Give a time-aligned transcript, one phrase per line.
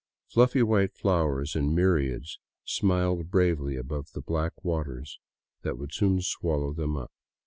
[0.25, 5.19] Fluffy white flowers in myriads smiled bravely above the black waters
[5.61, 7.11] that would soon swallow them up.